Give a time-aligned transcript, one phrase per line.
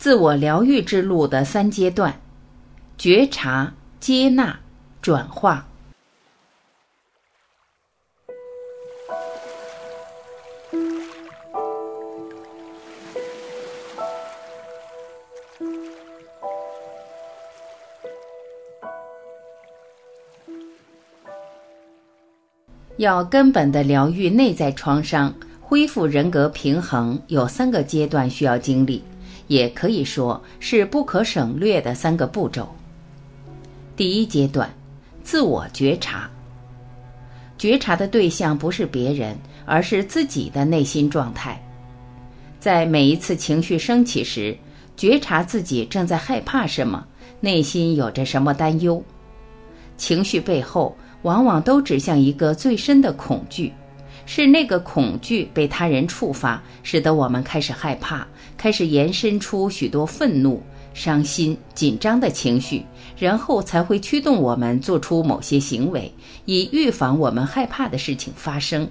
[0.00, 2.18] 自我疗愈之路的三阶段：
[2.96, 4.58] 觉察、接纳、
[5.02, 5.66] 转化。
[22.96, 29.04] 要根本的疗愈内在创伤，恢复人格平衡，有三个阶段需要经历，
[29.50, 32.72] 也可以说是不可省略的三个步骤。
[33.96, 34.72] 第一阶段，
[35.24, 36.30] 自我觉察。
[37.58, 41.60] 觉察的对象不是别人，而是自己的内心状态。
[42.60, 44.56] 在每一次情绪升起时，
[44.96, 47.04] 觉察自己正在害怕什么，
[47.40, 49.02] 内心有着什么担忧。
[49.96, 50.96] 情绪背后。
[51.22, 53.70] 往往都指向一个最深的恐惧，
[54.24, 58.26] 是那个恐惧被他人触发，使得我们开始害怕，
[58.60, 62.84] 开始延伸出许多愤怒、伤心、紧张的情绪，
[63.18, 66.12] 然后才会驱动我们做出某些行为，
[66.44, 68.86] 以预防我们害怕的事情发生。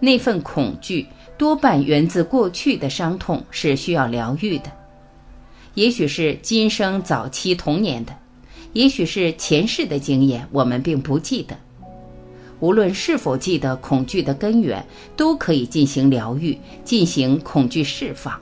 [0.00, 1.06] 那份恐惧
[1.38, 4.72] 多半源自过去的伤痛，是需要疗愈的，
[5.74, 8.12] 也许是今生早期童年的。
[8.72, 11.56] 也许是前世的经验，我们并不记得。
[12.60, 14.84] 无论是否记得恐惧的根源，
[15.16, 18.38] 都可以进行疗愈，进行恐惧释放。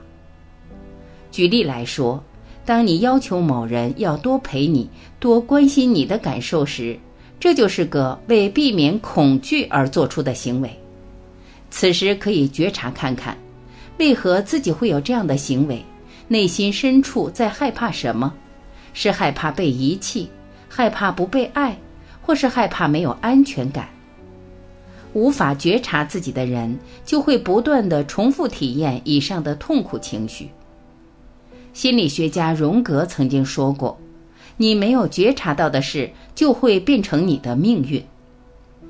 [1.31, 2.23] 举例来说，
[2.65, 6.97] 当你要求某人要多陪你、多关心你的感受时，
[7.39, 10.69] 这就是个为避免恐惧而做出的行为。
[11.69, 13.37] 此时可以觉察看看，
[13.97, 15.83] 为何自己会有这样的行为，
[16.27, 18.33] 内心深处在害怕什么。
[18.93, 20.29] 是害怕被遗弃，
[20.69, 21.75] 害怕不被爱，
[22.21, 23.89] 或是害怕没有安全感。
[25.13, 30.49] 无法觉察自己的人，就会不断的重复体验以上的痛苦情绪。
[31.73, 33.97] 心理学家荣格曾经说过
[34.57, 38.03] ：“你没有觉察到的事，就会变成你的命运。”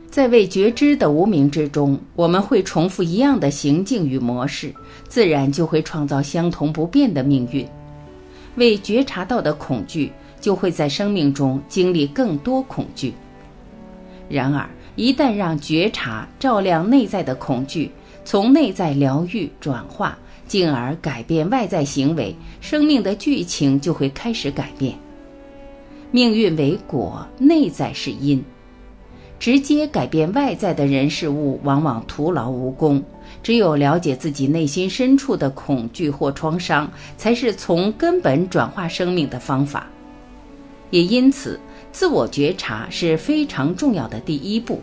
[0.09, 4.71] 在未觉知的无名之中，我们会重复一样的行径与模式，
[5.07, 7.67] 自然就会创造相同不变的命运。
[8.55, 13.13] 未觉察到的恐惧，就会在生命中经历更多恐惧。
[14.29, 17.91] 然而，一旦让觉察照亮内在的恐惧，
[18.23, 20.17] 从内在疗愈转化，
[20.47, 24.95] 进而改变外在行为，生命的剧情就会开始改变。
[26.11, 28.43] 命运为果，内在是因。
[29.39, 33.03] 直接改变外在的人事物，往往徒劳无功。
[33.41, 39.87] 只有了解自己内心深处的恐惧或创伤，才是从根本转化生命的方法。
[40.91, 41.59] 也因此，
[41.93, 44.81] 自我觉察是非常重要的第一步。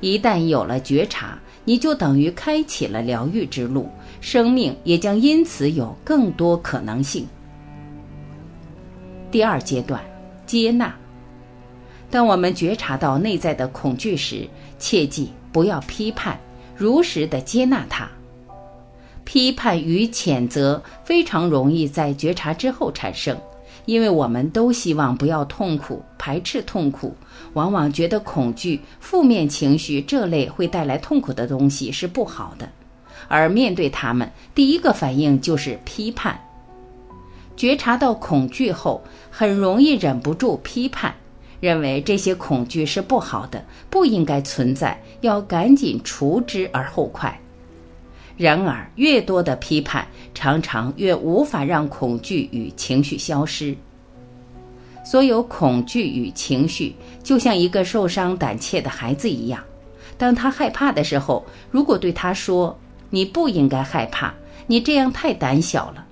[0.00, 3.88] 一旦有了觉察，你就等于开启了疗愈之路，
[4.20, 7.26] 生命也将因此有更多可能性。
[9.30, 10.00] 第二阶段，
[10.46, 10.94] 接纳。
[12.10, 14.46] 当我们觉察到内在的恐惧时，
[14.78, 16.38] 切记不要批判，
[16.76, 18.08] 如实的接纳它。
[19.24, 23.34] 批判与谴责非常容易在觉察之后产生，
[23.86, 27.14] 因为我们都希望不要痛苦，排斥痛苦，
[27.52, 32.68] 往往觉得恐惧、负面情绪这类会带来痛苦的东西是不好的，
[33.28, 36.40] 而面对他们，第一个反应就是批判。
[37.56, 41.14] 觉察到恐惧后，很容易忍不住批判。
[41.60, 47.40] 认为这些恐惧是不好的，不应该存在，要赶紧除之而后快。
[48.36, 53.76] 然而，越多的批判，常常越无法让恐惧与情绪消失。
[55.04, 59.62] 所有恐惧与情绪，就像一个受伤胆怯的孩子一样，
[60.16, 62.76] 当他害怕的时候，如果对他说
[63.10, 64.32] ：“你不应该害怕，
[64.66, 66.04] 你这样太胆小了。”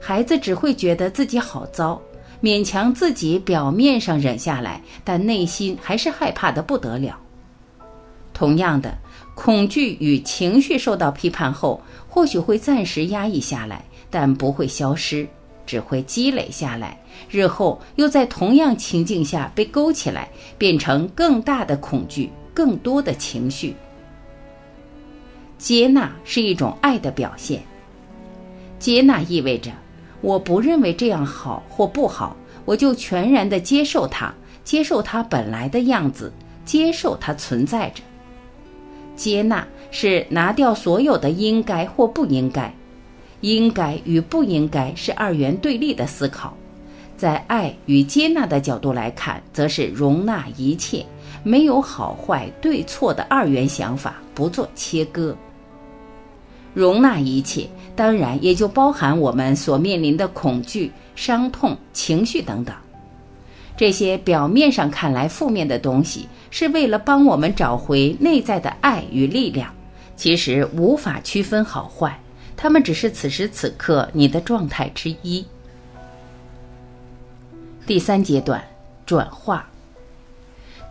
[0.00, 2.00] 孩子只会觉得自己好糟。
[2.42, 7.16] 勉强自己表面上忍下来，但内心还是害怕的不得了。
[8.34, 8.98] 同样的，
[9.34, 15.26] 恐惧与情绪受到批判后，或许会暂时压抑下来，但不会消失，
[15.66, 16.98] 只会积累下来，
[17.30, 23.74] 日后又在同样情境下被勾起来，变成更大的恐惧、更多的情绪。
[25.58, 27.62] 接纳是一种爱的表现。
[28.78, 29.70] 接纳意味着。
[30.20, 34.32] 我不认为这样好或不好，我就全然的接受它，
[34.62, 36.32] 接受它本来的样子，
[36.64, 38.04] 接受它存在着。
[39.16, 42.74] 接纳是拿掉所有的应该或不应该，
[43.40, 46.56] 应该与不应该是二元对立的思考，
[47.16, 51.04] 在爱与接纳的角度来看，则是容纳一切，
[51.42, 55.36] 没有好坏对错的二元想法，不做切割。
[56.74, 62.74] 容纳一切，当然也就包含我们所面临的恐惧、伤痛、情绪等等。
[63.76, 69.74] 这些表面上看来负面的东西，是为了帮我们找回内在的爱与力量。
[70.14, 72.20] 其实无法区分好坏，
[72.56, 75.44] 它们只是此时此刻你的状态之一。
[77.86, 78.62] 第三阶段，
[79.04, 79.68] 转化。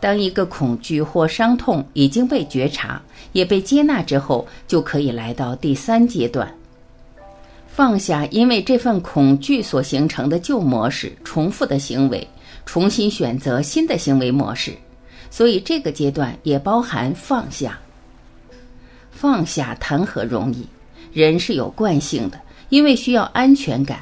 [0.01, 3.01] 当一个恐惧或伤痛已经被觉察，
[3.31, 6.54] 也被接纳之后，就可以来到第三阶段，
[7.73, 12.27] 放下因为这份恐惧所形成的旧模式、重复的行为，
[12.65, 14.73] 重新选择新的行为模式。
[15.29, 17.79] 所以这个阶段也包含放下。
[19.09, 20.68] 放下谈何容易？
[21.13, 22.39] 人是有惯性的，
[22.69, 24.00] 因为需要安全感。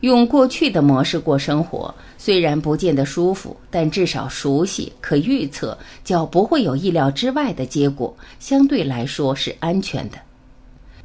[0.00, 10.18] 用过去的模式过生活，虽然不见得舒服，但至少熟悉、可预测，较不会有意料之外的结果，相对来说是安全的。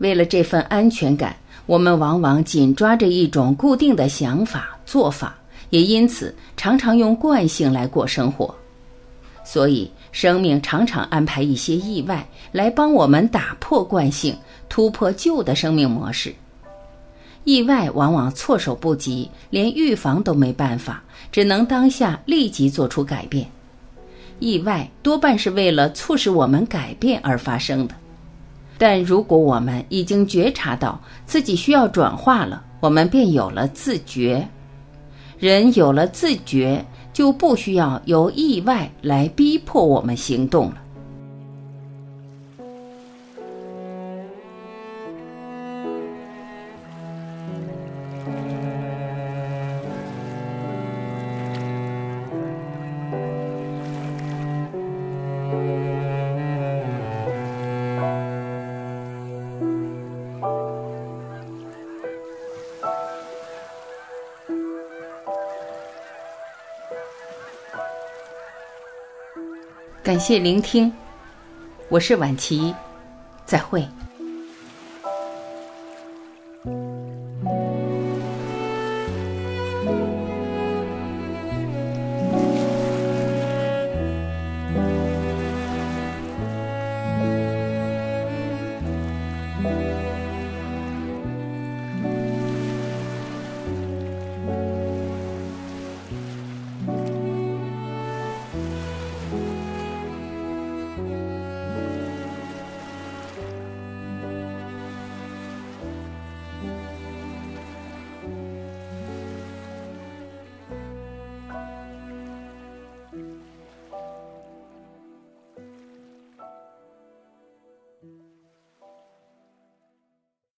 [0.01, 1.35] 为了这份安全感，
[1.67, 5.35] 我们往往紧抓着一种固定的想法、做法，
[5.69, 8.53] 也因此常常用惯性来过生活。
[9.43, 14.35] 所以，生命常常安排一些意外来帮我们打破惯性，
[14.67, 16.33] 突破旧的生命模式。
[17.43, 23.45] 意外往往措手不及，连预防都没办法，只能当下立即做出改变。
[24.39, 27.93] 意外多半是为了促使我们改变而发生的，
[28.81, 34.47] 但如果我们已经觉察到自己需要转化了，我们便有了自觉。
[35.37, 36.83] 人有了自觉，
[37.13, 40.80] 就不需要由意外来逼迫我们行动了。
[70.11, 70.91] 感谢聆听，
[71.87, 72.75] 我是婉琪，
[73.45, 73.87] 再会。